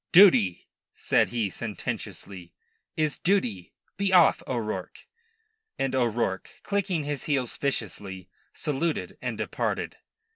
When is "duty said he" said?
0.11-1.51